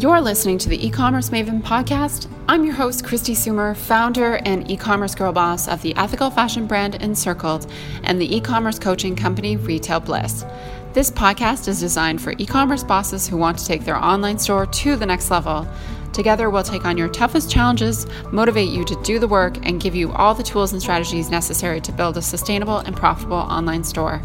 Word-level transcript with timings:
You're 0.00 0.22
listening 0.22 0.56
to 0.60 0.70
the 0.70 0.86
e-commerce 0.86 1.28
Maven 1.28 1.60
podcast. 1.60 2.26
I'm 2.48 2.64
your 2.64 2.72
host, 2.72 3.04
Kristi 3.04 3.34
Soomer, 3.36 3.76
founder 3.76 4.36
and 4.46 4.70
e-commerce 4.70 5.14
girl 5.14 5.30
boss 5.30 5.68
of 5.68 5.82
the 5.82 5.94
ethical 5.94 6.30
fashion 6.30 6.66
brand 6.66 6.94
Encircled 6.94 7.70
and 8.02 8.18
the 8.18 8.34
e-commerce 8.34 8.78
coaching 8.78 9.14
company 9.14 9.58
Retail 9.58 10.00
Bliss. 10.00 10.46
This 10.94 11.10
podcast 11.10 11.68
is 11.68 11.80
designed 11.80 12.22
for 12.22 12.32
e-commerce 12.38 12.82
bosses 12.82 13.28
who 13.28 13.36
want 13.36 13.58
to 13.58 13.66
take 13.66 13.84
their 13.84 14.02
online 14.02 14.38
store 14.38 14.64
to 14.64 14.96
the 14.96 15.04
next 15.04 15.30
level. 15.30 15.68
Together, 16.14 16.48
we'll 16.48 16.62
take 16.62 16.86
on 16.86 16.96
your 16.96 17.10
toughest 17.10 17.50
challenges, 17.50 18.06
motivate 18.32 18.70
you 18.70 18.86
to 18.86 18.98
do 19.02 19.18
the 19.18 19.28
work, 19.28 19.58
and 19.66 19.82
give 19.82 19.94
you 19.94 20.12
all 20.12 20.32
the 20.32 20.42
tools 20.42 20.72
and 20.72 20.80
strategies 20.80 21.28
necessary 21.28 21.78
to 21.82 21.92
build 21.92 22.16
a 22.16 22.22
sustainable 22.22 22.78
and 22.78 22.96
profitable 22.96 23.36
online 23.36 23.84
store. 23.84 24.22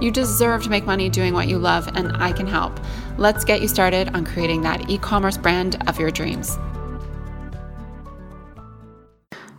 You 0.00 0.10
deserve 0.10 0.62
to 0.62 0.70
make 0.70 0.86
money 0.86 1.10
doing 1.10 1.34
what 1.34 1.46
you 1.46 1.58
love, 1.58 1.86
and 1.94 2.16
I 2.16 2.32
can 2.32 2.46
help. 2.46 2.80
Let's 3.18 3.44
get 3.44 3.60
you 3.60 3.68
started 3.68 4.08
on 4.14 4.24
creating 4.24 4.62
that 4.62 4.88
e 4.88 4.96
commerce 4.96 5.36
brand 5.36 5.76
of 5.86 6.00
your 6.00 6.10
dreams. 6.10 6.56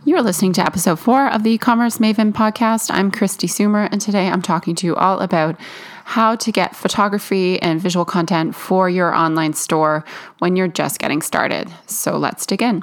You're 0.04 0.20
listening 0.20 0.52
to 0.54 0.66
episode 0.66 0.98
four 0.98 1.28
of 1.28 1.44
the 1.44 1.52
e 1.52 1.58
commerce 1.58 1.98
Maven 1.98 2.32
podcast. 2.32 2.90
I'm 2.92 3.12
Kristi 3.12 3.48
Soomer, 3.48 3.88
and 3.92 4.00
today 4.00 4.26
I'm 4.26 4.42
talking 4.42 4.74
to 4.74 4.86
you 4.86 4.96
all 4.96 5.20
about 5.20 5.60
how 6.04 6.34
to 6.34 6.50
get 6.50 6.74
photography 6.74 7.62
and 7.62 7.80
visual 7.80 8.04
content 8.04 8.56
for 8.56 8.90
your 8.90 9.14
online 9.14 9.52
store 9.52 10.04
when 10.40 10.56
you're 10.56 10.66
just 10.66 10.98
getting 10.98 11.22
started. 11.22 11.72
So 11.86 12.16
let's 12.16 12.44
dig 12.46 12.62
in. 12.62 12.82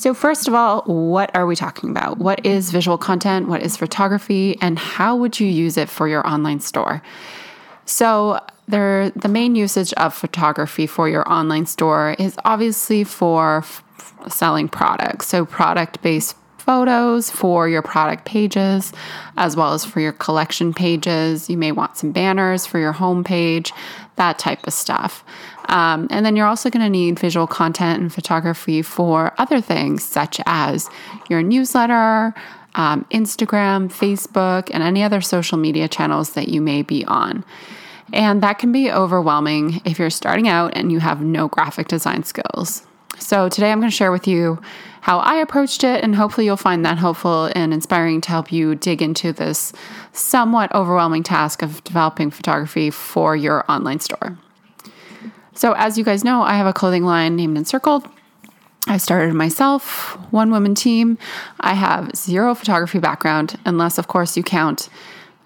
So, 0.00 0.14
first 0.14 0.48
of 0.48 0.54
all, 0.54 0.80
what 0.84 1.30
are 1.36 1.44
we 1.44 1.54
talking 1.54 1.90
about? 1.90 2.16
What 2.16 2.46
is 2.46 2.70
visual 2.70 2.96
content? 2.96 3.48
What 3.48 3.60
is 3.60 3.76
photography? 3.76 4.56
And 4.62 4.78
how 4.78 5.14
would 5.14 5.38
you 5.38 5.46
use 5.46 5.76
it 5.76 5.90
for 5.90 6.08
your 6.08 6.26
online 6.26 6.60
store? 6.60 7.02
So, 7.84 8.40
there, 8.66 9.10
the 9.10 9.28
main 9.28 9.56
usage 9.56 9.92
of 9.98 10.14
photography 10.14 10.86
for 10.86 11.06
your 11.10 11.30
online 11.30 11.66
store 11.66 12.16
is 12.18 12.34
obviously 12.46 13.04
for 13.04 13.58
f- 13.58 13.84
selling 14.26 14.70
products. 14.70 15.26
So, 15.26 15.44
product 15.44 16.00
based 16.00 16.34
photos 16.70 17.30
for 17.32 17.68
your 17.68 17.82
product 17.82 18.24
pages, 18.24 18.92
as 19.36 19.56
well 19.56 19.74
as 19.74 19.84
for 19.84 19.98
your 19.98 20.12
collection 20.12 20.72
pages. 20.72 21.50
You 21.50 21.58
may 21.58 21.72
want 21.72 21.96
some 21.96 22.12
banners 22.12 22.64
for 22.64 22.78
your 22.78 22.92
home 22.92 23.24
page, 23.24 23.72
that 24.14 24.38
type 24.38 24.64
of 24.68 24.72
stuff. 24.72 25.24
Um, 25.64 26.06
and 26.10 26.24
then 26.24 26.36
you're 26.36 26.46
also 26.46 26.70
going 26.70 26.84
to 26.84 26.88
need 26.88 27.18
visual 27.18 27.48
content 27.48 28.00
and 28.00 28.14
photography 28.14 28.82
for 28.82 29.32
other 29.36 29.60
things, 29.60 30.04
such 30.04 30.40
as 30.46 30.88
your 31.28 31.42
newsletter, 31.42 32.34
um, 32.76 33.04
Instagram, 33.10 33.88
Facebook, 33.88 34.70
and 34.72 34.84
any 34.84 35.02
other 35.02 35.20
social 35.20 35.58
media 35.58 35.88
channels 35.88 36.34
that 36.34 36.46
you 36.50 36.60
may 36.60 36.82
be 36.82 37.04
on. 37.06 37.44
And 38.12 38.44
that 38.44 38.60
can 38.60 38.70
be 38.70 38.92
overwhelming 38.92 39.80
if 39.84 39.98
you're 39.98 40.08
starting 40.08 40.46
out 40.46 40.76
and 40.76 40.92
you 40.92 41.00
have 41.00 41.20
no 41.20 41.48
graphic 41.48 41.88
design 41.88 42.22
skills. 42.22 42.86
So, 43.20 43.48
today 43.50 43.70
I'm 43.70 43.80
going 43.80 43.90
to 43.90 43.96
share 43.96 44.10
with 44.10 44.26
you 44.26 44.60
how 45.02 45.18
I 45.18 45.36
approached 45.36 45.84
it, 45.84 46.02
and 46.02 46.14
hopefully, 46.14 46.46
you'll 46.46 46.56
find 46.56 46.84
that 46.84 46.98
helpful 46.98 47.50
and 47.54 47.72
inspiring 47.72 48.20
to 48.22 48.30
help 48.30 48.50
you 48.50 48.74
dig 48.74 49.02
into 49.02 49.32
this 49.32 49.72
somewhat 50.12 50.74
overwhelming 50.74 51.22
task 51.22 51.62
of 51.62 51.84
developing 51.84 52.30
photography 52.30 52.90
for 52.90 53.36
your 53.36 53.70
online 53.70 54.00
store. 54.00 54.38
So, 55.54 55.74
as 55.74 55.98
you 55.98 56.04
guys 56.04 56.24
know, 56.24 56.42
I 56.42 56.54
have 56.54 56.66
a 56.66 56.72
clothing 56.72 57.04
line 57.04 57.36
named 57.36 57.58
Encircled. 57.58 58.08
I 58.86 58.96
started 58.96 59.34
myself, 59.34 60.16
one 60.30 60.50
woman 60.50 60.74
team. 60.74 61.18
I 61.60 61.74
have 61.74 62.16
zero 62.16 62.54
photography 62.54 62.98
background, 62.98 63.58
unless, 63.66 63.98
of 63.98 64.08
course, 64.08 64.36
you 64.36 64.42
count 64.42 64.88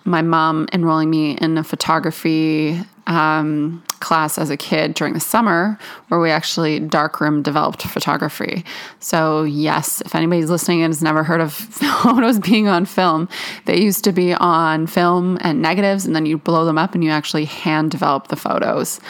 my 0.04 0.22
mom 0.22 0.68
enrolling 0.72 1.10
me 1.10 1.32
in 1.32 1.58
a 1.58 1.64
photography 1.64 2.80
um, 3.06 3.82
class 4.00 4.38
as 4.38 4.50
a 4.50 4.56
kid 4.56 4.94
during 4.94 5.14
the 5.14 5.20
summer 5.20 5.78
where 6.08 6.20
we 6.20 6.30
actually 6.30 6.78
darkroom 6.80 7.42
developed 7.42 7.82
photography. 7.82 8.64
So, 9.00 9.44
yes, 9.44 10.00
if 10.02 10.14
anybody's 10.14 10.50
listening 10.50 10.82
and 10.82 10.92
has 10.92 11.02
never 11.02 11.22
heard 11.22 11.40
of 11.40 11.52
photos 12.02 12.38
being 12.38 12.68
on 12.68 12.84
film, 12.84 13.28
they 13.64 13.80
used 13.80 14.04
to 14.04 14.12
be 14.12 14.34
on 14.34 14.86
film 14.86 15.38
and 15.40 15.62
negatives, 15.62 16.06
and 16.06 16.14
then 16.14 16.26
you 16.26 16.38
blow 16.38 16.64
them 16.64 16.78
up 16.78 16.94
and 16.94 17.02
you 17.02 17.10
actually 17.10 17.46
hand 17.46 17.90
develop 17.90 18.28
the 18.28 18.36
photos. 18.36 19.00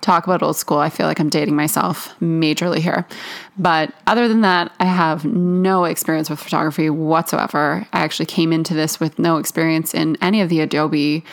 Talk 0.00 0.24
about 0.24 0.42
old 0.42 0.56
school. 0.56 0.78
I 0.78 0.90
feel 0.90 1.06
like 1.06 1.18
I'm 1.18 1.30
dating 1.30 1.56
myself 1.56 2.14
majorly 2.20 2.78
here. 2.78 3.06
But 3.56 3.94
other 4.06 4.28
than 4.28 4.42
that, 4.42 4.70
I 4.78 4.84
have 4.84 5.24
no 5.24 5.84
experience 5.84 6.28
with 6.28 6.40
photography 6.40 6.90
whatsoever. 6.90 7.86
I 7.92 8.00
actually 8.00 8.26
came 8.26 8.52
into 8.52 8.74
this 8.74 9.00
with 9.00 9.18
no 9.18 9.38
experience 9.38 9.94
in 9.94 10.18
any 10.20 10.42
of 10.42 10.50
the 10.50 10.60
Adobe 10.60 11.24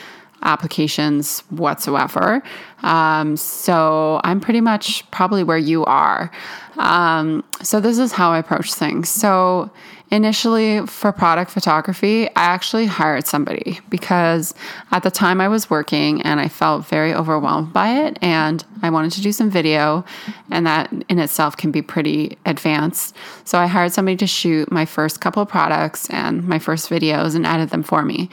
applications 0.43 1.41
whatsoever. 1.49 2.41
Um, 2.83 3.37
so 3.37 4.19
I'm 4.23 4.39
pretty 4.39 4.61
much 4.61 5.09
probably 5.11 5.43
where 5.43 5.57
you 5.57 5.85
are. 5.85 6.31
Um, 6.77 7.43
so 7.61 7.79
this 7.79 7.97
is 7.97 8.11
how 8.11 8.31
I 8.31 8.39
approach 8.39 8.73
things. 8.73 9.09
So 9.09 9.71
initially 10.11 10.85
for 10.87 11.13
product 11.13 11.49
photography, 11.51 12.27
I 12.29 12.43
actually 12.43 12.85
hired 12.85 13.25
somebody 13.25 13.79
because 13.89 14.53
at 14.91 15.03
the 15.03 15.09
time 15.09 15.39
I 15.39 15.47
was 15.47 15.69
working 15.69 16.21
and 16.23 16.39
I 16.41 16.49
felt 16.49 16.85
very 16.85 17.13
overwhelmed 17.13 17.71
by 17.71 18.05
it 18.05 18.19
and 18.21 18.63
I 18.81 18.89
wanted 18.89 19.13
to 19.13 19.21
do 19.21 19.31
some 19.31 19.49
video 19.49 20.03
and 20.51 20.67
that 20.67 20.91
in 21.07 21.17
itself 21.17 21.55
can 21.55 21.71
be 21.71 21.81
pretty 21.81 22.37
advanced. 22.45 23.15
So 23.45 23.57
I 23.57 23.67
hired 23.67 23.93
somebody 23.93 24.17
to 24.17 24.27
shoot 24.27 24.69
my 24.69 24.85
first 24.85 25.21
couple 25.21 25.45
products 25.45 26.09
and 26.09 26.45
my 26.45 26.59
first 26.59 26.89
videos 26.89 27.33
and 27.33 27.45
edit 27.45 27.69
them 27.69 27.83
for 27.83 28.03
me. 28.03 28.29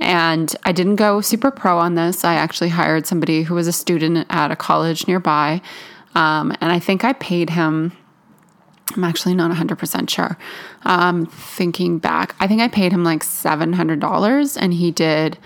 And 0.00 0.54
I 0.64 0.72
didn't 0.72 0.96
go 0.96 1.22
super 1.22 1.50
pro 1.50 1.78
on 1.78 1.94
this. 1.94 2.24
I 2.24 2.34
actually 2.34 2.70
hired 2.70 3.06
somebody 3.06 3.42
who 3.42 3.54
was 3.54 3.66
a 3.66 3.72
student 3.72 4.26
at 4.28 4.50
a 4.50 4.56
college 4.56 5.08
nearby. 5.08 5.62
Um, 6.14 6.54
and 6.60 6.70
I 6.70 6.78
think 6.78 7.04
I 7.04 7.14
paid 7.14 7.48
him 7.48 7.92
I'm 8.94 9.04
actually 9.04 9.34
not 9.34 9.50
100% 9.50 10.10
sure. 10.10 10.36
Um, 10.82 11.26
thinking 11.26 11.98
back, 11.98 12.34
I 12.40 12.46
think 12.46 12.60
I 12.60 12.68
paid 12.68 12.92
him 12.92 13.04
like 13.04 13.22
$700 13.22 14.58
and 14.60 14.74
he 14.74 14.90
did 14.90 15.38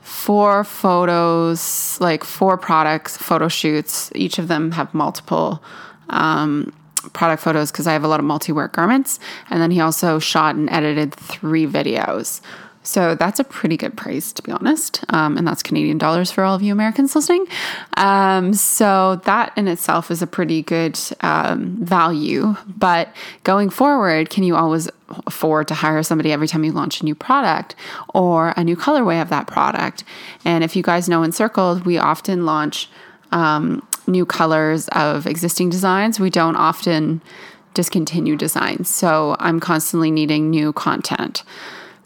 four 0.00 0.62
photos, 0.62 1.98
like 2.00 2.22
four 2.22 2.56
products, 2.56 3.16
photo 3.16 3.48
shoots. 3.48 4.10
Each 4.14 4.38
of 4.38 4.48
them 4.48 4.70
have 4.72 4.94
multiple 4.94 5.62
um, 6.10 6.72
product 7.12 7.42
photos 7.42 7.72
because 7.72 7.86
I 7.86 7.92
have 7.92 8.04
a 8.04 8.08
lot 8.08 8.20
of 8.20 8.26
multi 8.26 8.52
wear 8.52 8.68
garments. 8.68 9.18
And 9.50 9.60
then 9.60 9.70
he 9.70 9.80
also 9.80 10.18
shot 10.18 10.54
and 10.54 10.70
edited 10.70 11.14
three 11.14 11.66
videos. 11.66 12.40
So 12.86 13.16
that's 13.16 13.40
a 13.40 13.44
pretty 13.44 13.76
good 13.76 13.96
price, 13.96 14.32
to 14.32 14.42
be 14.42 14.52
honest. 14.52 15.04
Um, 15.08 15.36
and 15.36 15.46
that's 15.46 15.62
Canadian 15.62 15.98
dollars 15.98 16.30
for 16.30 16.44
all 16.44 16.54
of 16.54 16.62
you 16.62 16.72
Americans 16.72 17.14
listening. 17.14 17.46
Um, 17.96 18.54
so 18.54 19.20
that 19.24 19.52
in 19.56 19.66
itself 19.66 20.10
is 20.10 20.22
a 20.22 20.26
pretty 20.26 20.62
good 20.62 20.98
um, 21.20 21.76
value. 21.84 22.56
But 22.66 23.12
going 23.42 23.70
forward, 23.70 24.30
can 24.30 24.44
you 24.44 24.54
always 24.54 24.88
afford 25.26 25.68
to 25.68 25.74
hire 25.74 26.02
somebody 26.02 26.32
every 26.32 26.46
time 26.48 26.64
you 26.64 26.72
launch 26.72 27.00
a 27.00 27.04
new 27.04 27.14
product 27.14 27.74
or 28.14 28.54
a 28.56 28.62
new 28.62 28.76
colorway 28.76 29.20
of 29.20 29.30
that 29.30 29.48
product? 29.48 30.04
And 30.44 30.62
if 30.62 30.76
you 30.76 30.82
guys 30.82 31.08
know 31.08 31.24
Encircled, 31.24 31.84
we 31.86 31.98
often 31.98 32.46
launch 32.46 32.88
um, 33.32 33.86
new 34.06 34.24
colors 34.24 34.88
of 34.88 35.26
existing 35.26 35.70
designs. 35.70 36.20
We 36.20 36.30
don't 36.30 36.56
often 36.56 37.20
discontinue 37.74 38.36
designs. 38.36 38.88
So 38.88 39.36
I'm 39.38 39.60
constantly 39.60 40.10
needing 40.10 40.50
new 40.50 40.72
content. 40.72 41.42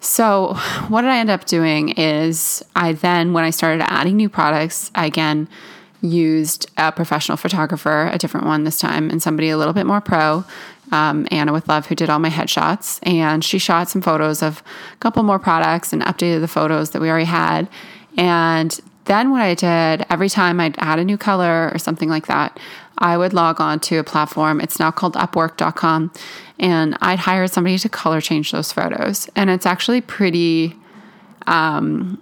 So, 0.00 0.54
what 0.88 1.02
did 1.02 1.10
I 1.10 1.18
end 1.18 1.28
up 1.28 1.44
doing 1.44 1.90
is 1.90 2.64
I 2.74 2.94
then, 2.94 3.34
when 3.34 3.44
I 3.44 3.50
started 3.50 3.84
adding 3.86 4.16
new 4.16 4.30
products, 4.30 4.90
I 4.94 5.06
again 5.06 5.46
used 6.00 6.70
a 6.78 6.90
professional 6.90 7.36
photographer, 7.36 8.08
a 8.10 8.16
different 8.16 8.46
one 8.46 8.64
this 8.64 8.78
time, 8.78 9.10
and 9.10 9.22
somebody 9.22 9.50
a 9.50 9.58
little 9.58 9.74
bit 9.74 9.84
more 9.84 10.00
pro, 10.00 10.42
um, 10.92 11.28
Anna 11.30 11.52
with 11.52 11.68
Love, 11.68 11.86
who 11.86 11.94
did 11.94 12.08
all 12.08 12.18
my 12.18 12.30
headshots. 12.30 12.98
And 13.02 13.44
she 13.44 13.58
shot 13.58 13.90
some 13.90 14.00
photos 14.00 14.42
of 14.42 14.62
a 14.94 14.96
couple 14.96 15.22
more 15.22 15.38
products 15.38 15.92
and 15.92 16.00
updated 16.02 16.40
the 16.40 16.48
photos 16.48 16.90
that 16.90 17.02
we 17.02 17.10
already 17.10 17.26
had. 17.26 17.68
And 18.16 18.80
then 19.04 19.30
what 19.30 19.42
I 19.42 19.54
did 19.54 20.06
every 20.08 20.28
time 20.28 20.60
I'd 20.60 20.76
add 20.78 20.98
a 20.98 21.04
new 21.04 21.18
color 21.18 21.70
or 21.72 21.78
something 21.78 22.08
like 22.08 22.26
that, 22.26 22.58
I 23.00 23.16
would 23.16 23.32
log 23.32 23.60
on 23.60 23.80
to 23.80 23.96
a 23.96 24.04
platform. 24.04 24.60
It's 24.60 24.78
now 24.78 24.90
called 24.90 25.14
upwork.com. 25.14 26.12
And 26.58 26.96
I'd 27.00 27.20
hire 27.20 27.46
somebody 27.46 27.78
to 27.78 27.88
color 27.88 28.20
change 28.20 28.52
those 28.52 28.72
photos. 28.72 29.28
And 29.34 29.48
it's 29.48 29.66
actually 29.66 30.02
pretty 30.02 30.76
um, 31.46 32.20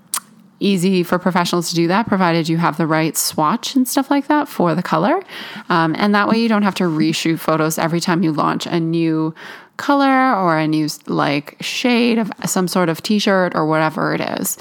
easy 0.61 1.03
for 1.03 1.19
professionals 1.19 1.69
to 1.71 1.75
do 1.75 1.89
that, 1.89 2.07
provided 2.07 2.49
you 2.49 2.57
have 2.57 2.77
the 2.77 2.87
right 2.87 3.17
swatch 3.17 3.75
and 3.75 3.87
stuff 3.87 4.11
like 4.11 4.27
that 4.29 4.49
for 4.49 4.75
the 4.75 4.83
color. 4.83 5.23
Um, 5.69 5.95
and 5.99 6.15
that 6.15 6.29
way 6.29 6.39
you 6.39 6.49
don't 6.49 6.63
have 6.63 6.75
to 6.77 6.85
reshoot 6.85 7.39
photos 7.39 7.79
every 7.79 8.01
time 8.01 8.23
you 8.23 8.33
launch 8.33 8.67
a 8.67 8.81
new 8.81 9.35
color 9.77 10.35
or 10.35 10.59
a 10.59 10.67
new 10.67 10.89
like 11.07 11.57
shade 11.61 12.19
of 12.19 12.33
some 12.45 12.67
sort 12.67 12.89
of 12.89 13.01
t-shirt 13.01 13.55
or 13.55 13.65
whatever 13.65 14.13
it 14.13 14.21
is. 14.21 14.59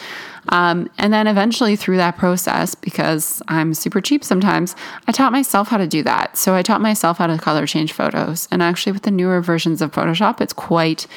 Um, 0.49 0.89
and 0.97 1.11
then 1.11 1.27
eventually 1.27 1.75
through 1.75 1.97
that 1.97 2.17
process, 2.17 2.75
because 2.75 3.41
I'm 3.47 3.73
super 3.73 3.99
cheap 3.99 4.23
sometimes, 4.23 4.75
I 5.07 5.11
taught 5.11 5.31
myself 5.31 5.67
how 5.67 5.77
to 5.77 5.87
do 5.87 6.03
that. 6.03 6.37
So 6.37 6.53
I 6.53 6.61
taught 6.61 6.81
myself 6.81 7.17
how 7.17 7.27
to 7.27 7.37
color 7.37 7.65
change 7.65 7.91
photos. 7.91 8.47
And 8.51 8.63
actually, 8.63 8.93
with 8.93 9.01
the 9.01 9.11
newer 9.11 9.41
versions 9.41 9.81
of 9.81 9.91
Photoshop, 9.91 10.39
it's 10.39 10.53
quite 10.53 11.07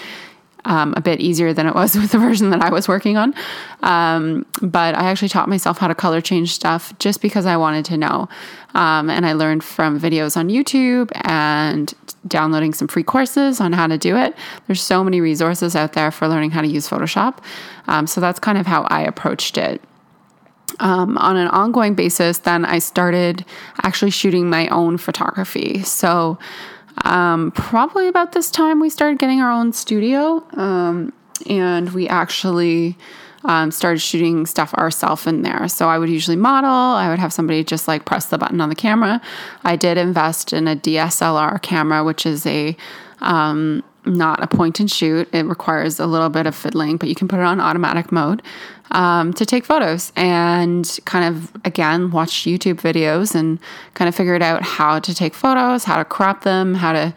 um, 0.65 0.95
a 0.97 1.01
bit 1.01 1.21
easier 1.21 1.53
than 1.53 1.67
it 1.67 1.75
was 1.75 1.97
with 1.97 2.13
the 2.13 2.19
version 2.19 2.51
that 2.51 2.63
I 2.63 2.71
was 2.71 2.89
working 2.89 3.17
on. 3.17 3.35
Um, 3.83 4.47
but 4.63 4.95
I 4.95 5.11
actually 5.11 5.29
taught 5.29 5.49
myself 5.49 5.79
how 5.79 5.89
to 5.89 5.95
color 5.95 6.21
change 6.21 6.53
stuff 6.53 6.97
just 6.99 7.21
because 7.23 7.47
I 7.47 7.57
wanted 7.57 7.85
to 7.87 7.97
know. 7.97 8.29
Um, 8.75 9.11
and 9.11 9.27
I 9.27 9.33
learned 9.33 9.65
from 9.65 9.99
videos 9.99 10.37
on 10.37 10.49
YouTube 10.49 11.11
and 11.25 11.93
downloading 12.27 12.73
some 12.73 12.89
free 12.89 13.03
courses 13.03 13.61
on 13.61 13.73
how 13.73 13.87
to 13.87 13.99
do 13.99 14.17
it. 14.17 14.35
There's 14.67 14.83
so 14.83 15.03
many 15.03 15.21
resources 15.21 15.75
out 15.75 15.95
there 15.95 16.11
for 16.11 16.29
learning 16.29 16.53
how 16.53 16.61
to 16.61 16.69
use 16.69 16.89
Photoshop. 16.89 17.39
Um, 17.89 18.07
so 18.07 18.21
that's 18.21 18.39
kind 18.39 18.59
of 18.59 18.67
how 18.67 18.83
I 18.85 19.03
approached 19.03 19.59
it. 19.59 19.83
Um, 20.79 21.19
on 21.19 21.37
an 21.37 21.49
ongoing 21.49 21.95
basis, 21.95 22.39
then 22.39 22.65
I 22.65 22.79
started 22.79 23.45
actually 23.83 24.13
shooting 24.13 24.49
my 24.49 24.69
own 24.69 24.99
photography. 24.99 25.83
So 25.83 26.39
um, 27.05 27.51
probably 27.53 28.09
about 28.09 28.33
this 28.33 28.51
time, 28.51 28.81
we 28.81 28.91
started 28.91 29.19
getting 29.19 29.41
our 29.41 29.51
own 29.51 29.73
studio, 29.73 30.45
um, 30.53 31.13
and 31.49 31.91
we 31.91 32.09
actually 32.09 32.97
um, 33.45 33.71
started 33.71 34.01
shooting 34.01 34.47
stuff 34.47 34.75
ourselves 34.75 35.27
in 35.27 35.43
there. 35.43 35.67
So 35.69 35.89
I 35.89 35.99
would 35.99 36.11
usually 36.11 36.37
model, 36.37 36.71
I 36.71 37.09
would 37.09 37.19
have 37.19 37.33
somebody 37.33 37.65
just 37.65 37.89
like 37.89 38.05
press 38.05 38.27
the 38.27 38.39
button 38.39 38.61
on 38.61 38.69
the 38.69 38.75
camera. 38.75 39.21
I 39.65 39.77
did 39.77 39.97
invest 39.97 40.53
in 40.53 40.69
a 40.69 40.77
DSLR 40.77 41.61
camera, 41.63 42.05
which 42.05 42.27
is 42.27 42.45
a 42.47 42.77
um, 43.21 43.83
not 44.05 44.43
a 44.43 44.47
point 44.47 44.81
and 44.81 44.91
shoot. 44.91 45.29
It 45.33 45.45
requires 45.45 46.01
a 46.01 46.07
little 46.07 46.29
bit 46.29 46.47
of 46.47 46.55
fiddling, 46.55 46.97
but 46.97 47.09
you 47.09 47.15
can 47.15 47.29
put 47.29 47.39
it 47.39 47.45
on 47.45 47.61
automatic 47.61 48.11
mode 48.11 48.43
um, 48.91 49.33
to 49.35 49.47
take 49.47 49.65
photos 49.65 50.13
and 50.17 50.99
kind 51.05 51.25
of, 51.35 51.53
again, 51.65 52.11
watch 52.11 52.45
YouTube 52.45 52.81
videos 52.81 53.35
and 53.35 53.59
kind 53.95 54.09
of 54.09 54.15
figure 54.15 54.35
it 54.35 54.43
out 54.43 54.63
how 54.63 54.99
to 54.99 55.15
take 55.15 55.35
photos, 55.35 55.85
how 55.85 55.97
to 55.97 56.05
crop 56.05 56.43
them, 56.45 56.75
how 56.75 56.93
to 56.93 57.15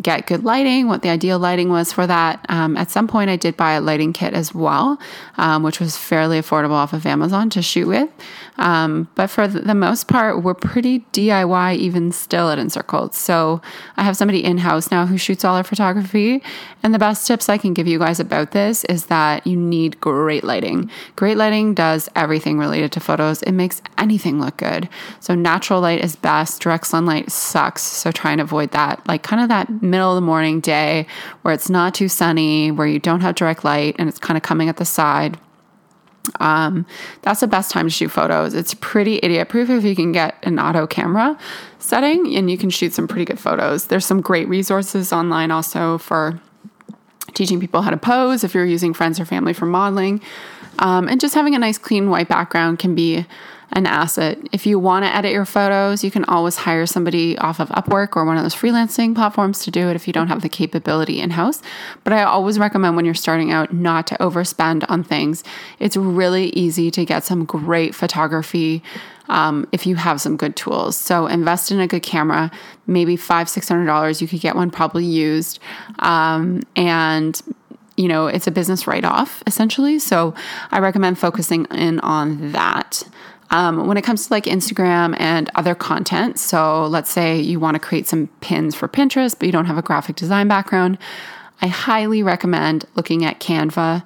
get 0.00 0.26
good 0.26 0.44
lighting, 0.44 0.88
what 0.88 1.02
the 1.02 1.08
ideal 1.08 1.38
lighting 1.38 1.68
was 1.68 1.92
for 1.92 2.06
that. 2.06 2.44
Um, 2.48 2.76
at 2.76 2.90
some 2.90 3.06
point, 3.06 3.30
I 3.30 3.36
did 3.36 3.56
buy 3.56 3.72
a 3.72 3.80
lighting 3.80 4.12
kit 4.12 4.34
as 4.34 4.54
well, 4.54 4.98
um, 5.36 5.62
which 5.62 5.80
was 5.80 5.96
fairly 5.96 6.38
affordable 6.40 6.72
off 6.72 6.92
of 6.92 7.06
Amazon 7.06 7.50
to 7.50 7.62
shoot 7.62 7.86
with. 7.86 8.10
Um, 8.56 9.08
but 9.14 9.28
for 9.28 9.48
the 9.48 9.74
most 9.74 10.06
part, 10.08 10.42
we're 10.42 10.54
pretty 10.54 11.00
DIY 11.12 11.76
even 11.76 12.12
still 12.12 12.50
at 12.50 12.58
Encircled. 12.58 13.14
So 13.14 13.60
I 13.96 14.04
have 14.04 14.16
somebody 14.16 14.44
in 14.44 14.58
house 14.58 14.90
now 14.90 15.06
who 15.06 15.18
shoots 15.18 15.44
all 15.44 15.56
our 15.56 15.64
photography. 15.64 16.42
And 16.82 16.92
the 16.92 16.98
best 16.98 17.26
tips 17.26 17.48
I 17.48 17.58
can 17.58 17.74
give 17.74 17.86
you 17.86 17.98
guys 17.98 18.20
about 18.20 18.52
this 18.52 18.84
is 18.84 19.06
that 19.06 19.46
you 19.46 19.56
need 19.56 20.00
great 20.00 20.44
lighting. 20.44 20.90
Great 21.16 21.36
lighting 21.36 21.74
does 21.74 22.08
everything 22.14 22.58
related 22.58 22.92
to 22.92 23.00
photos, 23.00 23.42
it 23.42 23.52
makes 23.52 23.82
anything 23.98 24.40
look 24.40 24.58
good. 24.58 24.88
So 25.20 25.34
natural 25.34 25.80
light 25.80 26.04
is 26.04 26.14
best, 26.14 26.60
direct 26.60 26.86
sunlight 26.86 27.32
sucks. 27.32 27.82
So 27.82 28.12
try 28.12 28.32
and 28.32 28.40
avoid 28.40 28.70
that. 28.72 29.06
Like 29.08 29.22
kind 29.22 29.42
of 29.42 29.48
that 29.48 29.82
middle 29.84 30.10
of 30.10 30.16
the 30.16 30.26
morning 30.26 30.60
day 30.60 31.06
where 31.42 31.54
it's 31.54 31.70
not 31.70 31.94
too 31.94 32.08
sunny, 32.08 32.70
where 32.70 32.86
you 32.86 32.98
don't 32.98 33.20
have 33.20 33.34
direct 33.34 33.64
light 33.64 33.96
and 33.98 34.08
it's 34.08 34.18
kind 34.18 34.36
of 34.36 34.42
coming 34.42 34.68
at 34.68 34.76
the 34.76 34.84
side. 34.84 35.38
Um, 36.40 36.86
that's 37.22 37.40
the 37.40 37.46
best 37.46 37.70
time 37.70 37.86
to 37.86 37.90
shoot 37.90 38.08
photos. 38.08 38.54
It's 38.54 38.74
pretty 38.74 39.20
idiot 39.22 39.48
proof 39.48 39.68
if 39.68 39.84
you 39.84 39.94
can 39.94 40.12
get 40.12 40.36
an 40.42 40.58
auto 40.58 40.86
camera 40.86 41.38
setting 41.78 42.34
and 42.34 42.50
you 42.50 42.56
can 42.56 42.70
shoot 42.70 42.94
some 42.94 43.06
pretty 43.06 43.26
good 43.26 43.38
photos. 43.38 43.86
There's 43.86 44.06
some 44.06 44.20
great 44.20 44.48
resources 44.48 45.12
online 45.12 45.50
also 45.50 45.98
for 45.98 46.40
teaching 47.34 47.60
people 47.60 47.82
how 47.82 47.90
to 47.90 47.96
pose 47.96 48.44
if 48.44 48.54
you're 48.54 48.64
using 48.64 48.94
friends 48.94 49.20
or 49.20 49.24
family 49.24 49.52
for 49.52 49.66
modeling. 49.66 50.20
Um, 50.78 51.08
and 51.08 51.20
just 51.20 51.34
having 51.34 51.54
a 51.54 51.58
nice 51.58 51.78
clean 51.78 52.10
white 52.10 52.28
background 52.28 52.78
can 52.78 52.94
be 52.94 53.26
an 53.74 53.86
asset. 53.86 54.38
If 54.52 54.66
you 54.66 54.78
want 54.78 55.04
to 55.04 55.14
edit 55.14 55.32
your 55.32 55.44
photos, 55.44 56.04
you 56.04 56.10
can 56.10 56.24
always 56.24 56.56
hire 56.56 56.86
somebody 56.86 57.36
off 57.38 57.58
of 57.60 57.68
Upwork 57.70 58.16
or 58.16 58.24
one 58.24 58.36
of 58.36 58.44
those 58.44 58.54
freelancing 58.54 59.14
platforms 59.16 59.64
to 59.64 59.70
do 59.70 59.88
it 59.88 59.96
if 59.96 60.06
you 60.06 60.12
don't 60.12 60.28
have 60.28 60.42
the 60.42 60.48
capability 60.48 61.20
in 61.20 61.30
house. 61.30 61.60
But 62.04 62.12
I 62.12 62.22
always 62.22 62.58
recommend 62.58 62.94
when 62.94 63.04
you're 63.04 63.14
starting 63.14 63.50
out 63.50 63.74
not 63.74 64.06
to 64.06 64.14
overspend 64.18 64.84
on 64.88 65.02
things. 65.02 65.42
It's 65.80 65.96
really 65.96 66.50
easy 66.50 66.90
to 66.92 67.04
get 67.04 67.24
some 67.24 67.44
great 67.44 67.94
photography. 67.94 68.82
Um, 69.26 69.66
if 69.72 69.86
you 69.86 69.96
have 69.96 70.20
some 70.20 70.36
good 70.36 70.54
tools. 70.54 70.98
So 70.98 71.26
invest 71.26 71.72
in 71.72 71.80
a 71.80 71.86
good 71.86 72.02
camera, 72.02 72.50
maybe 72.86 73.16
five, 73.16 73.48
six 73.48 73.66
hundred 73.66 73.86
dollars. 73.86 74.20
You 74.20 74.28
could 74.28 74.40
get 74.40 74.54
one 74.54 74.70
probably 74.70 75.06
used, 75.06 75.60
um, 76.00 76.62
and 76.76 77.40
you 77.96 78.06
know 78.06 78.26
it's 78.26 78.46
a 78.46 78.50
business 78.50 78.86
write 78.86 79.06
off 79.06 79.42
essentially. 79.46 79.98
So 79.98 80.34
I 80.70 80.80
recommend 80.80 81.18
focusing 81.18 81.64
in 81.70 82.00
on 82.00 82.52
that. 82.52 83.04
Um, 83.50 83.86
when 83.86 83.96
it 83.96 84.02
comes 84.02 84.26
to 84.26 84.32
like 84.32 84.44
Instagram 84.44 85.14
and 85.18 85.50
other 85.54 85.74
content, 85.74 86.38
so 86.38 86.86
let's 86.86 87.10
say 87.10 87.38
you 87.38 87.60
want 87.60 87.74
to 87.74 87.78
create 87.78 88.06
some 88.06 88.28
pins 88.40 88.74
for 88.74 88.88
Pinterest, 88.88 89.38
but 89.38 89.46
you 89.46 89.52
don't 89.52 89.66
have 89.66 89.78
a 89.78 89.82
graphic 89.82 90.16
design 90.16 90.48
background, 90.48 90.98
I 91.60 91.68
highly 91.68 92.22
recommend 92.22 92.86
looking 92.94 93.24
at 93.24 93.40
Canva. 93.40 94.04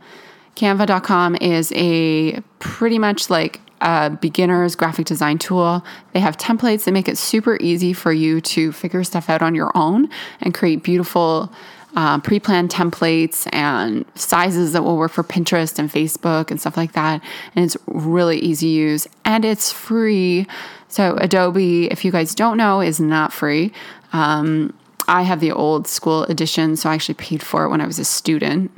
Canva.com 0.56 1.36
is 1.36 1.72
a 1.74 2.40
pretty 2.58 2.98
much 2.98 3.30
like 3.30 3.60
a 3.80 4.10
beginner's 4.10 4.74
graphic 4.74 5.06
design 5.06 5.38
tool. 5.38 5.84
They 6.12 6.20
have 6.20 6.36
templates 6.36 6.84
that 6.84 6.92
make 6.92 7.08
it 7.08 7.16
super 7.16 7.56
easy 7.60 7.92
for 7.92 8.12
you 8.12 8.40
to 8.40 8.72
figure 8.72 9.04
stuff 9.04 9.30
out 9.30 9.42
on 9.42 9.54
your 9.54 9.70
own 9.76 10.08
and 10.40 10.52
create 10.52 10.82
beautiful 10.82 11.52
uh, 11.96 12.20
pre 12.20 12.38
planned 12.38 12.70
templates 12.70 13.48
and 13.52 14.04
sizes 14.14 14.72
that 14.72 14.82
will 14.82 14.96
work 14.96 15.12
for 15.12 15.24
Pinterest 15.24 15.78
and 15.78 15.90
Facebook 15.90 16.50
and 16.50 16.60
stuff 16.60 16.76
like 16.76 16.92
that. 16.92 17.22
And 17.54 17.64
it's 17.64 17.76
really 17.86 18.38
easy 18.38 18.68
to 18.68 18.72
use 18.72 19.08
and 19.24 19.44
it's 19.44 19.72
free. 19.72 20.46
So, 20.88 21.16
Adobe, 21.20 21.90
if 21.90 22.04
you 22.04 22.12
guys 22.12 22.34
don't 22.34 22.56
know, 22.56 22.80
is 22.80 22.98
not 23.00 23.32
free. 23.32 23.72
Um, 24.12 24.74
I 25.06 25.22
have 25.22 25.40
the 25.40 25.52
old 25.52 25.86
school 25.86 26.24
edition, 26.24 26.76
so 26.76 26.90
I 26.90 26.94
actually 26.94 27.14
paid 27.14 27.42
for 27.42 27.64
it 27.64 27.70
when 27.70 27.80
I 27.80 27.86
was 27.86 27.98
a 27.98 28.04
student. 28.04 28.70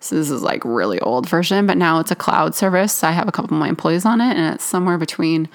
So 0.00 0.16
this 0.16 0.30
is 0.30 0.42
like 0.42 0.64
really 0.64 1.00
old 1.00 1.28
version, 1.28 1.66
but 1.66 1.76
now 1.76 2.00
it's 2.00 2.10
a 2.10 2.16
cloud 2.16 2.54
service. 2.54 3.04
I 3.04 3.12
have 3.12 3.28
a 3.28 3.32
couple 3.32 3.56
of 3.56 3.60
my 3.60 3.68
employees 3.68 4.04
on 4.04 4.20
it, 4.20 4.36
and 4.36 4.54
it's 4.54 4.64
somewhere 4.64 4.98
between 4.98 5.48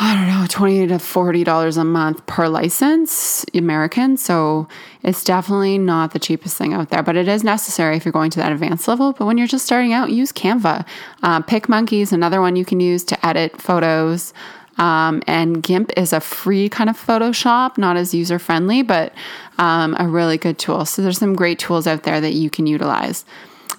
I 0.00 0.14
don't 0.14 0.28
know, 0.28 0.46
twenty 0.48 0.86
to 0.86 1.00
forty 1.00 1.42
dollars 1.42 1.76
a 1.76 1.82
month 1.82 2.24
per 2.26 2.46
license, 2.46 3.44
American. 3.52 4.16
So 4.16 4.68
it's 5.02 5.24
definitely 5.24 5.76
not 5.76 6.12
the 6.12 6.20
cheapest 6.20 6.56
thing 6.56 6.72
out 6.72 6.90
there, 6.90 7.02
but 7.02 7.16
it 7.16 7.26
is 7.26 7.42
necessary 7.42 7.96
if 7.96 8.04
you're 8.04 8.12
going 8.12 8.30
to 8.30 8.38
that 8.38 8.52
advanced 8.52 8.86
level. 8.86 9.12
But 9.12 9.26
when 9.26 9.38
you're 9.38 9.48
just 9.48 9.66
starting 9.66 9.92
out, 9.92 10.12
use 10.12 10.32
Canva. 10.32 10.86
Uh, 11.24 11.42
PicMonkey 11.42 12.00
is 12.00 12.12
another 12.12 12.40
one 12.40 12.54
you 12.54 12.64
can 12.64 12.78
use 12.78 13.02
to 13.04 13.26
edit 13.26 13.60
photos. 13.60 14.32
Um, 14.76 15.20
and 15.26 15.60
GIMP 15.64 15.90
is 15.96 16.12
a 16.12 16.20
free 16.20 16.68
kind 16.68 16.88
of 16.88 16.96
Photoshop, 16.96 17.76
not 17.76 17.96
as 17.96 18.14
user 18.14 18.38
friendly, 18.38 18.82
but 18.82 19.12
um, 19.58 19.96
a 19.98 20.06
really 20.06 20.38
good 20.38 20.60
tool. 20.60 20.84
So 20.84 21.02
there's 21.02 21.18
some 21.18 21.34
great 21.34 21.58
tools 21.58 21.88
out 21.88 22.04
there 22.04 22.20
that 22.20 22.34
you 22.34 22.48
can 22.48 22.68
utilize. 22.68 23.24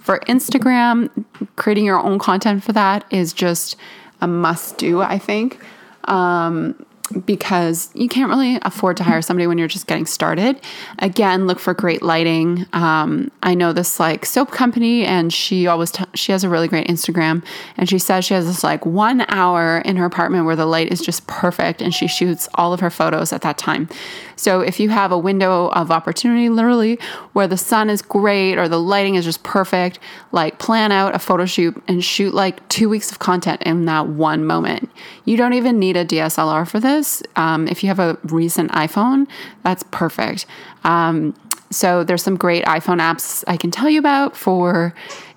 For 0.01 0.19
Instagram, 0.27 1.09
creating 1.55 1.85
your 1.85 1.99
own 1.99 2.19
content 2.19 2.65
for 2.65 2.73
that 2.73 3.05
is 3.09 3.31
just 3.31 3.77
a 4.19 4.27
must 4.27 4.77
do, 4.77 4.99
I 5.01 5.17
think 5.17 5.61
um, 6.09 6.75
because 7.25 7.89
you 7.93 8.07
can't 8.07 8.29
really 8.29 8.59
afford 8.63 8.97
to 8.97 9.03
hire 9.03 9.21
somebody 9.21 9.47
when 9.47 9.57
you're 9.57 9.67
just 9.67 9.87
getting 9.87 10.05
started. 10.05 10.59
Again, 10.99 11.47
look 11.47 11.59
for 11.59 11.73
great 11.73 12.01
lighting. 12.01 12.65
Um, 12.73 13.31
I 13.43 13.55
know 13.55 13.73
this 13.73 13.99
like 13.99 14.25
soap 14.25 14.51
company, 14.51 15.05
and 15.05 15.31
she 15.33 15.67
always 15.67 15.91
t- 15.91 16.05
she 16.13 16.31
has 16.31 16.43
a 16.43 16.49
really 16.49 16.67
great 16.67 16.87
Instagram, 16.87 17.43
and 17.77 17.89
she 17.89 17.99
says 17.99 18.25
she 18.25 18.33
has 18.33 18.45
this 18.45 18.63
like 18.63 18.85
one 18.85 19.25
hour 19.27 19.79
in 19.79 19.95
her 19.97 20.05
apartment 20.05 20.45
where 20.45 20.55
the 20.55 20.65
light 20.65 20.91
is 20.91 21.01
just 21.01 21.27
perfect, 21.27 21.81
and 21.81 21.93
she 21.93 22.07
shoots 22.07 22.47
all 22.55 22.73
of 22.73 22.79
her 22.79 22.89
photos 22.89 23.33
at 23.33 23.41
that 23.41 23.57
time. 23.57 23.89
So 24.35 24.61
if 24.61 24.79
you 24.79 24.89
have 24.89 25.11
a 25.11 25.17
window 25.17 25.67
of 25.71 25.91
opportunity, 25.91 26.47
literally 26.47 26.97
where 27.33 27.47
the 27.47 27.57
sun 27.57 27.89
is 27.89 28.01
great 28.01 28.57
or 28.57 28.69
the 28.69 28.79
lighting 28.79 29.15
is 29.15 29.25
just 29.25 29.43
perfect, 29.43 29.99
like 30.31 30.59
plan 30.59 30.91
out 30.91 31.13
a 31.13 31.19
photo 31.19 31.45
shoot 31.45 31.81
and 31.87 32.03
shoot 32.03 32.33
like 32.33 32.67
two 32.69 32.87
weeks 32.87 33.11
of 33.11 33.19
content 33.19 33.61
in 33.63 33.85
that 33.85 34.07
one 34.07 34.45
moment. 34.45 34.89
You 35.25 35.35
don't 35.35 35.53
even 35.53 35.77
need 35.77 35.97
a 35.97 36.05
DSLR 36.05 36.67
for 36.69 36.79
this. 36.79 36.98
Um, 37.35 37.67
if 37.67 37.83
you 37.83 37.87
have 37.89 37.99
a 37.99 38.17
recent 38.23 38.71
iPhone, 38.71 39.27
that's 39.63 39.83
perfect. 39.91 40.45
Um, 40.83 41.33
so 41.71 42.03
there's 42.03 42.23
some 42.23 42.35
great 42.35 42.65
iPhone 42.65 42.99
apps 42.99 43.43
I 43.47 43.57
can 43.57 43.69
tell 43.71 43.89
you 43.89 43.99
about 43.99 44.35
for 44.35 44.93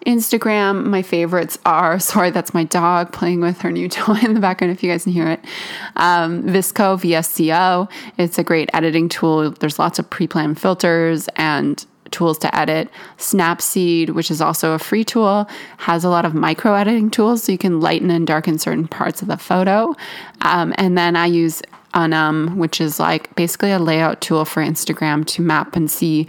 Instagram. 0.07 0.85
My 0.85 1.03
favorites 1.03 1.59
are 1.65 1.99
sorry, 2.13 2.31
that's 2.31 2.55
my 2.55 2.65
dog 2.65 3.13
playing 3.13 3.41
with 3.41 3.61
her 3.61 3.71
new 3.71 3.89
toy 4.01 4.19
in 4.23 4.35
the 4.35 4.41
background. 4.41 4.73
If 4.73 4.83
you 4.83 4.91
guys 4.91 5.05
can 5.05 5.13
hear 5.13 5.29
it, 5.29 5.41
um, 5.97 6.43
VSCO 6.45 7.01
VSCO. 7.01 7.91
It's 8.19 8.39
a 8.39 8.45
great 8.45 8.71
editing 8.73 9.09
tool. 9.09 9.51
There's 9.51 9.79
lots 9.79 9.99
of 9.99 10.09
pre-planned 10.09 10.61
filters 10.61 11.29
and 11.37 11.85
tools 12.13 12.39
to 12.39 12.57
edit. 12.57 12.89
Snapseed, 13.19 14.11
which 14.11 14.31
is 14.31 14.41
also 14.41 14.73
a 14.73 14.79
free 14.79 15.05
tool, 15.05 15.49
has 15.79 16.05
a 16.05 16.09
lot 16.09 16.25
of 16.25 16.35
micro 16.35 16.75
editing 16.75 17.11
tools 17.11 17.43
so 17.43 17.53
you 17.53 17.59
can 17.59 17.81
lighten 17.81 18.11
and 18.11 18.27
darken 18.27 18.59
certain 18.59 18.87
parts 18.87 19.23
of 19.23 19.29
the 19.29 19.37
photo. 19.37 19.95
Um, 20.43 20.73
and 20.77 20.97
then 20.97 21.17
I 21.17 21.27
use 21.27 21.63
Unum, 21.95 22.59
which 22.59 22.81
is 22.81 22.99
like 22.99 23.35
basically 23.37 23.73
a 23.73 23.79
layout 23.79 24.21
tool 24.21 24.45
for 24.45 24.63
Instagram 24.63 25.27
to 25.27 25.43
map 25.43 25.77
and 25.77 25.91
see. 25.91 26.27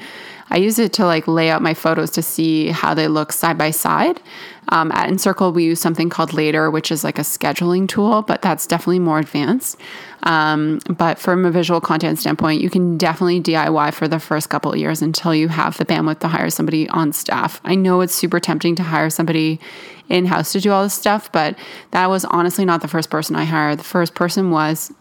I 0.50 0.58
use 0.58 0.78
it 0.78 0.94
to 0.94 1.06
like 1.06 1.28
lay 1.28 1.50
out 1.50 1.62
my 1.62 1.74
photos 1.74 2.12
to 2.12 2.22
see 2.22 2.68
how 2.68 2.94
they 2.94 3.08
look 3.08 3.32
side 3.32 3.58
by 3.58 3.72
side. 3.72 4.22
Um, 4.70 4.92
at 4.92 5.10
Encircle, 5.10 5.52
we 5.52 5.66
use 5.66 5.80
something 5.80 6.10
called 6.10 6.34
Later, 6.34 6.70
which 6.70 6.92
is 6.92 7.04
like 7.04 7.18
a 7.18 7.24
scheduling 7.24 7.88
tool, 7.88 8.22
but 8.22 8.42
that's 8.42 8.68
definitely 8.68 9.00
more 9.00 9.20
advanced. 9.20 9.78
Um, 10.24 10.80
but 10.90 11.20
from 11.20 11.46
a 11.46 11.52
visual 11.52 11.82
content 11.82 12.20
standpoint, 12.20 12.62
you 12.62 12.70
can 12.70 12.98
definitely 12.98 13.42
DIY 13.42 13.94
for 13.94 14.08
the 14.08 14.20
first 14.20 14.50
couple 14.50 14.76
years 14.76 15.02
until 15.02 15.36
you 15.36 15.50
have 15.50 15.78
the 15.78 15.86
bandwidth 15.86 16.20
to 16.20 16.28
hire 16.28 16.50
somebody 16.50 16.88
on 16.90 17.14
staff. 17.14 17.60
I 17.64 17.76
know 17.76 18.02
it's 18.02 18.16
super 18.16 18.40
tempting 18.40 18.76
to 18.76 18.84
hire 18.84 19.10
somebody 19.10 19.60
in 20.08 20.26
house 20.26 20.52
to 20.54 20.62
do 20.62 20.72
all 20.72 20.84
this 20.84 20.94
stuff, 20.94 21.32
but 21.32 21.58
that 21.92 22.10
was 22.10 22.26
honestly 22.26 22.64
not 22.66 22.82
the 22.82 22.88
first 22.88 23.10
person 23.10 23.36
I 23.36 23.46
hired. 23.46 23.80
The 23.80 23.84
first 23.84 24.16
person 24.16 24.52
was 24.52 24.94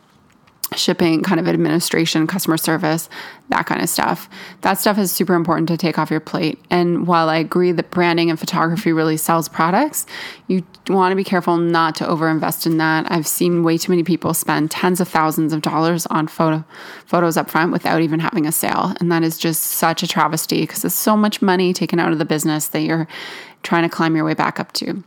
shipping, 0.79 1.23
kind 1.23 1.41
of 1.41 1.49
administration, 1.49 2.27
customer 2.27 2.57
service, 2.57 3.09
that 3.49 3.67
kind 3.67 3.83
of 3.83 3.89
stuff. 3.89 4.29
That 4.63 4.75
stuff 4.75 4.99
is 4.99 5.13
super 5.13 5.35
important 5.35 5.69
to 5.69 5.77
take 5.77 5.99
off 5.99 6.11
your 6.11 6.21
plate. 6.21 6.59
And 6.71 7.07
while 7.07 7.29
I 7.29 7.37
agree 7.37 7.73
that 7.73 7.91
branding 7.91 8.31
and 8.31 8.39
photography 8.39 8.93
really 8.93 9.17
sells 9.17 9.49
products, 9.49 10.07
you 10.47 10.65
want 10.89 11.13
to 11.13 11.17
be 11.17 11.25
careful 11.25 11.57
not 11.57 11.95
to 11.97 12.05
overinvest 12.05 12.67
in 12.67 12.79
that. 12.79 13.11
I've 13.11 13.27
seen 13.27 13.63
way 13.63 13.79
too 13.79 13.93
many 13.93 14.03
people 14.03 14.35
spend 14.35 14.71
tens 14.71 15.01
of 15.01 15.09
thousands 15.09 15.53
of 15.53 15.63
dollars 15.63 16.07
on 16.07 16.27
photo 16.27 16.65
photos 17.07 17.37
up 17.37 17.51
front 17.51 17.73
without 17.73 18.01
even 18.01 18.21
having 18.21 18.47
a 18.47 18.53
sale. 18.53 18.95
And 19.01 19.13
that 19.13 19.23
is 19.23 19.39
just 19.39 19.63
such 19.63 20.03
a 20.03 20.09
travesty 20.09 20.63
because 20.63 20.83
there's 20.83 20.95
so 20.95 21.17
much 21.17 21.43
money 21.43 21.73
taken 21.73 21.99
out 21.99 22.13
of 22.13 22.19
the 22.19 22.25
business 22.25 22.69
that 22.69 22.81
you're 22.81 23.07
trying 23.63 23.83
to 23.83 23.89
climb 23.89 24.17
your 24.17 24.25
way 24.25 24.35
back 24.35 24.61
up 24.61 24.73
to. 24.75 25.03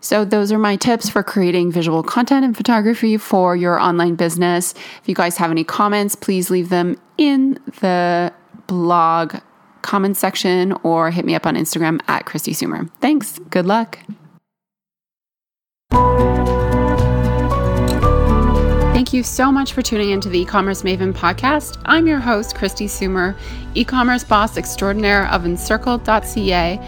So, 0.00 0.24
those 0.24 0.52
are 0.52 0.58
my 0.58 0.76
tips 0.76 1.08
for 1.08 1.22
creating 1.22 1.72
visual 1.72 2.02
content 2.02 2.44
and 2.44 2.56
photography 2.56 3.16
for 3.16 3.56
your 3.56 3.80
online 3.80 4.14
business. 4.14 4.72
If 5.02 5.08
you 5.08 5.14
guys 5.14 5.36
have 5.38 5.50
any 5.50 5.64
comments, 5.64 6.14
please 6.14 6.50
leave 6.50 6.68
them 6.68 6.96
in 7.16 7.58
the 7.80 8.32
blog 8.68 9.36
comment 9.82 10.16
section 10.16 10.72
or 10.82 11.10
hit 11.10 11.24
me 11.24 11.34
up 11.34 11.46
on 11.46 11.56
Instagram 11.56 12.00
at 12.08 12.26
Kristi 12.26 12.52
Soomer. 12.52 12.88
Thanks. 13.00 13.38
Good 13.50 13.66
luck. 13.66 13.98
Thank 18.92 19.12
you 19.12 19.22
so 19.22 19.50
much 19.50 19.72
for 19.72 19.80
tuning 19.80 20.10
into 20.10 20.28
the 20.28 20.40
e-commerce 20.40 20.82
Maven 20.82 21.14
podcast. 21.14 21.80
I'm 21.86 22.06
your 22.06 22.18
host, 22.18 22.54
Kristi 22.54 22.86
Soomer, 22.86 23.34
e-commerce 23.74 24.22
boss 24.22 24.58
extraordinaire 24.58 25.26
of 25.28 25.46
encircled.ca 25.46 26.78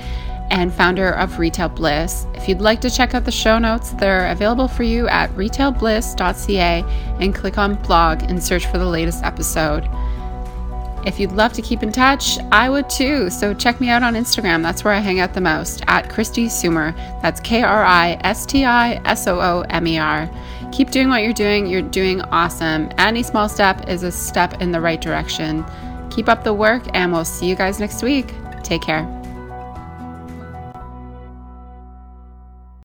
and 0.51 0.73
founder 0.73 1.11
of 1.11 1.39
Retail 1.39 1.69
Bliss. 1.69 2.27
If 2.35 2.49
you'd 2.49 2.61
like 2.61 2.81
to 2.83 2.91
check 2.91 3.15
out 3.15 3.25
the 3.25 3.33
show 3.33 3.59
notes, 3.59 3.91
they're 3.91 4.31
available 4.31 4.69
for 4.69 4.83
you 4.83 5.09
at 5.09 5.31
retailbliss.ca 5.31 6.85
and 7.21 7.35
click 7.35 7.59
on 7.59 7.75
blog 7.83 8.23
and 8.25 8.43
search 8.43 8.67
for 8.67 8.79
the 8.79 8.87
latest 8.87 9.25
episode. 9.25 9.89
If 11.07 11.19
you'd 11.19 11.33
love 11.33 11.55
to 11.55 11.63
keep 11.63 11.83
in 11.83 11.93
touch, 11.93 12.39
I 12.53 12.69
would 12.69 12.91
too. 12.91 13.31
So 13.31 13.55
check 13.55 13.81
me 13.81 13.89
out 13.89 14.03
on 14.03 14.15
Instagram. 14.15 14.63
That's 14.63 14.85
where 14.85 14.93
I 14.93 14.99
hang 14.99 15.19
out 15.19 15.33
the 15.33 15.41
most 15.41 15.83
at 15.87 16.11
Kristi 16.11 16.47
Soomer. 16.47 16.95
That's 17.23 17.41
K 17.41 17.63
R 17.63 17.85
I 17.85 18.19
S 18.23 18.45
T 18.45 18.65
I 18.67 19.01
S 19.07 19.27
O 19.27 19.41
O 19.41 19.65
M 19.71 19.87
E 19.87 19.99
R. 19.99 20.29
Keep 20.73 20.91
doing 20.91 21.09
what 21.09 21.23
you're 21.23 21.33
doing. 21.33 21.67
You're 21.67 21.83
doing 21.83 22.21
awesome. 22.23 22.91
Any 22.99 23.23
small 23.23 23.49
step 23.49 23.89
is 23.89 24.03
a 24.03 24.13
step 24.13 24.61
in 24.61 24.73
the 24.73 24.81
right 24.81 25.01
direction. 25.01 25.65
Keep 26.11 26.29
up 26.29 26.45
the 26.45 26.53
work, 26.53 26.83
and 26.93 27.13
we'll 27.13 27.25
see 27.25 27.49
you 27.49 27.57
guys 27.57 27.81
next 27.81 28.03
week. 28.03 28.35
Take 28.63 28.83
care. 28.83 29.20